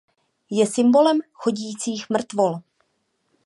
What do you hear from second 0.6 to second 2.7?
symbolem chodících mrtvol.